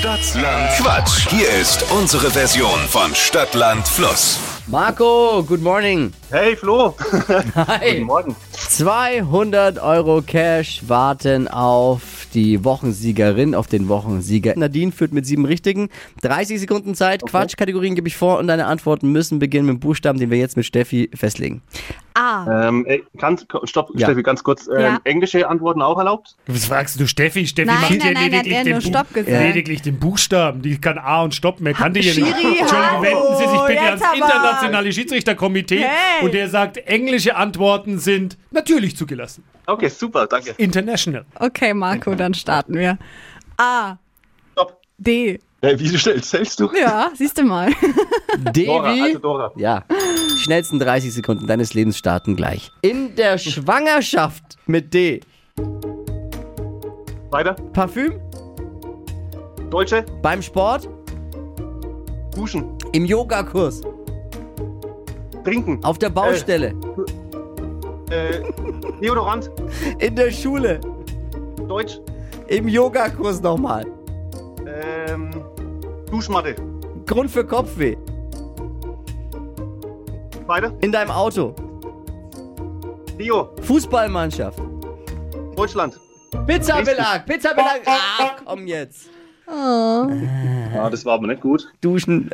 Stadtland 0.00 0.70
Quatsch. 0.78 1.28
Hier 1.28 1.46
ist 1.60 1.84
unsere 1.92 2.30
Version 2.30 2.78
von 2.88 3.14
Stadtland 3.14 3.86
Fluss. 3.86 4.40
Marco, 4.66 5.44
good 5.46 5.60
morning. 5.60 6.10
Hey 6.30 6.56
Flo, 6.56 6.94
guten 6.96 7.54
Hi. 7.54 8.00
Morgen. 8.00 8.34
200 8.52 9.78
Euro 9.78 10.22
Cash 10.22 10.88
warten 10.88 11.48
auf 11.48 12.28
die 12.32 12.64
Wochensiegerin, 12.64 13.54
auf 13.54 13.66
den 13.66 13.88
Wochensieger. 13.88 14.54
Nadine 14.56 14.90
führt 14.90 15.12
mit 15.12 15.26
sieben 15.26 15.44
Richtigen. 15.44 15.90
30 16.22 16.60
Sekunden 16.60 16.94
Zeit. 16.94 17.22
Quatschkategorien 17.26 17.94
gebe 17.94 18.08
ich 18.08 18.16
vor 18.16 18.38
und 18.38 18.46
deine 18.46 18.64
Antworten 18.68 19.12
müssen 19.12 19.38
beginnen 19.38 19.66
mit 19.66 19.74
dem 19.76 19.80
Buchstaben, 19.80 20.18
den 20.18 20.30
wir 20.30 20.38
jetzt 20.38 20.56
mit 20.56 20.64
Steffi 20.64 21.10
festlegen. 21.14 21.60
A. 22.14 22.68
Ähm, 22.68 22.84
ey, 22.86 23.04
ganz, 23.18 23.46
stopp, 23.64 23.90
Ja. 23.94 24.06
Steffi, 24.06 24.22
ganz 24.22 24.42
kurz. 24.42 24.66
Ähm, 24.68 24.80
Ja. 24.80 25.00
Englische 25.04 25.48
Antworten 25.48 25.80
auch 25.82 25.98
erlaubt? 25.98 26.34
Was 26.46 26.64
fragst 26.66 26.98
du 26.98 27.06
Steffi? 27.06 27.46
Steffi 27.46 27.66
Nein, 27.66 27.80
macht 27.80 27.90
nein, 27.90 27.98
nein, 28.14 28.16
hat 28.24 28.32
lediglich, 28.32 28.54
er 28.56 28.64
den 28.64 28.80
Stopp 28.80 29.14
gesagt. 29.14 29.42
lediglich 29.42 29.82
den 29.82 29.98
Buchstaben. 29.98 30.62
Die 30.62 30.78
kann 30.80 30.98
A 30.98 31.22
und 31.22 31.34
Stopp 31.34 31.60
mehr. 31.60 31.74
Kannte 31.74 32.00
hier 32.00 32.14
nicht. 32.14 32.26
Schiri, 32.36 32.58
Entschuldigung, 32.58 33.02
wenden 33.02 33.36
Sie 33.36 33.48
sich 33.48 33.60
bitte 33.66 33.80
ans 33.82 34.02
internationale 34.14 34.92
Schiedsrichterkomitee. 34.92 35.78
Hey. 35.84 36.24
Und 36.24 36.34
der 36.34 36.48
sagt, 36.48 36.76
englische 36.78 37.36
Antworten 37.36 37.98
sind 37.98 38.36
natürlich 38.50 38.96
zugelassen. 38.96 39.44
Okay, 39.66 39.88
super, 39.88 40.26
danke. 40.26 40.54
International. 40.58 41.24
Okay, 41.38 41.72
Marco, 41.74 42.14
dann 42.14 42.34
starten 42.34 42.74
wir. 42.74 42.98
A. 43.56 43.96
Stopp. 44.52 44.80
D. 44.98 45.38
Hey, 45.62 45.78
wie 45.78 45.96
schnell 45.98 46.22
zählst 46.22 46.58
du? 46.58 46.70
Ja, 46.74 47.10
siehst 47.14 47.36
du 47.36 47.42
mal. 47.44 47.70
Dora, 48.54 48.88
also. 48.90 49.18
Dora. 49.18 49.52
Ja. 49.56 49.84
Die 50.32 50.38
schnellsten 50.38 50.78
30 50.78 51.12
Sekunden 51.12 51.46
deines 51.46 51.74
Lebens 51.74 51.98
starten 51.98 52.36
gleich. 52.36 52.70
In 52.82 53.14
der 53.16 53.38
Schwangerschaft 53.38 54.56
mit 54.66 54.92
D. 54.94 55.20
Weiter. 57.30 57.54
Parfüm. 57.72 58.14
Deutsche, 59.70 60.04
Beim 60.22 60.42
Sport. 60.42 60.88
duschen, 62.34 62.76
Im 62.92 63.04
Yogakurs. 63.04 63.82
trinken, 65.44 65.82
Auf 65.84 65.98
der 65.98 66.10
Baustelle. 66.10 66.74
äh, 68.10 68.40
Deodorant, 69.00 69.50
In 69.98 70.16
der 70.16 70.30
Schule. 70.32 70.80
Deutsch, 71.68 71.98
Im 72.48 72.66
Yogakurs 72.66 73.40
nochmal. 73.40 73.86
ähm, 75.06 75.30
Duschmatte. 76.10 76.56
Grund 77.06 77.30
für 77.30 77.44
Kopfweh. 77.44 77.96
Weiter. 80.50 80.72
In 80.80 80.90
deinem 80.90 81.12
Auto. 81.12 81.54
Deo, 83.16 83.50
Fußballmannschaft. 83.62 84.58
Deutschland. 85.54 85.96
Pizzabelag. 86.44 87.24
Pizzabelag. 87.24 87.82
Ah, 87.86 88.36
komm 88.44 88.66
jetzt. 88.66 89.08
Ah, 89.46 90.08
das 90.90 91.04
war 91.04 91.14
aber 91.14 91.28
nicht 91.28 91.40
gut. 91.40 91.68
Duschen. 91.80 92.30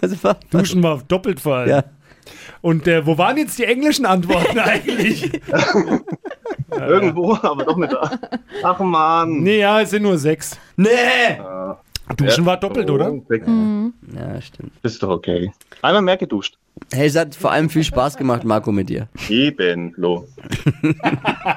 Was 0.00 0.24
war 0.24 0.38
das? 0.50 0.62
Duschen 0.62 0.82
war 0.82 1.02
doppelt 1.06 1.38
fallen. 1.38 1.68
Ja. 1.68 1.84
Und 2.62 2.88
äh, 2.88 3.04
wo 3.04 3.18
waren 3.18 3.36
jetzt 3.36 3.58
die 3.58 3.64
englischen 3.64 4.06
Antworten 4.06 4.58
eigentlich? 4.70 5.30
Irgendwo, 6.70 7.34
aber 7.42 7.64
doch 7.64 7.76
nicht 7.76 7.92
da. 7.92 8.10
Ach 8.62 8.78
man. 8.78 9.42
nee, 9.42 9.58
ja, 9.58 9.82
es 9.82 9.90
sind 9.90 10.02
nur 10.04 10.16
sechs. 10.16 10.58
Nee. 10.76 10.88
Duschen 12.16 12.46
war 12.46 12.56
doppelt, 12.56 12.88
oder? 12.88 13.12
Ja, 13.28 14.40
stimmt. 14.40 14.72
Ist 14.82 15.02
doch 15.02 15.10
okay. 15.10 15.52
Einmal 15.82 16.00
mehr 16.00 16.16
geduscht. 16.16 16.56
Hey, 16.94 17.08
es 17.08 17.16
hat 17.16 17.34
vor 17.34 17.50
allem 17.50 17.70
viel 17.70 17.82
Spaß 17.82 18.16
gemacht, 18.16 18.44
Marco, 18.44 18.70
mit 18.70 18.88
dir. 18.88 19.08
Eben, 19.28 19.92
Flo. 19.94 20.26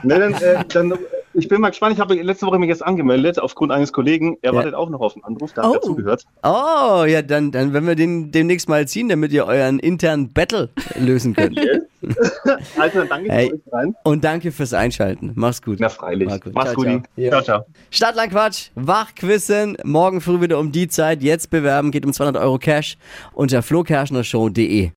ne, 0.03 0.19
dann, 0.19 0.33
äh, 0.33 0.63
dann, 0.73 0.93
ich 1.33 1.47
bin 1.47 1.61
mal 1.61 1.69
gespannt. 1.69 1.93
Ich 1.93 1.99
habe 1.99 2.15
letzte 2.15 2.47
Woche 2.47 2.57
mich 2.57 2.69
jetzt 2.69 2.83
angemeldet 2.83 3.37
aufgrund 3.37 3.71
eines 3.71 3.93
Kollegen. 3.93 4.37
Er 4.41 4.51
Ja. 4.51 4.57
wartet 4.57 4.73
auch 4.73 4.89
noch 4.89 4.99
auf 5.01 5.13
einen 5.15 5.23
Anruf. 5.25 5.53
Da 5.53 5.61
hat 5.61 5.69
Oh. 5.69 5.73
er 5.75 5.81
zugehört. 5.81 6.23
Oh, 6.41 7.03
ja, 7.07 7.21
dann, 7.21 7.51
dann 7.51 7.71
werden 7.73 7.87
wir 7.87 7.93
den 7.95 8.31
demnächst 8.31 8.67
mal 8.67 8.87
ziehen, 8.87 9.09
damit 9.09 9.31
ihr 9.31 9.45
euren 9.45 9.77
internen 9.77 10.33
Battle 10.33 10.69
lösen 10.99 11.35
könnt. 11.35 11.59
Also, 12.79 12.99
dann 12.99 13.09
danke 13.09 13.31
Hey. 13.31 13.47
ich 13.47 13.53
euch 13.53 13.73
rein. 13.73 13.95
Und 14.03 14.23
danke 14.23 14.51
fürs 14.51 14.73
Einschalten. 14.73 15.31
Mach's 15.35 15.61
gut. 15.61 15.79
Na, 15.79 15.89
freilich. 15.89 16.29
Marco, 16.29 16.49
Mach's 16.53 16.71
ciao, 16.71 16.75
gut. 16.75 16.85
ciao. 16.85 17.01
Ja. 17.15 17.29
Ciao, 17.31 17.41
ciao. 17.41 17.65
Stadtland 17.89 18.31
Quatsch, 18.31 18.69
Wachquissen, 18.75 19.77
morgen 19.83 20.21
früh 20.21 20.39
wieder 20.39 20.59
um 20.59 20.71
die 20.71 20.87
Zeit. 20.87 21.21
Jetzt 21.23 21.49
bewerben, 21.49 21.89
geht 21.91 22.05
um 22.05 22.13
200 22.13 22.41
Euro 22.41 22.59
Cash 22.59 22.97
unter 23.33 23.61
flokerschnershow.de. 23.63 24.85